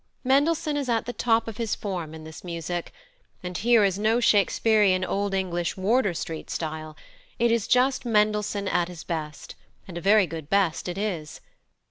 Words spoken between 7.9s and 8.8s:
Mendelssohn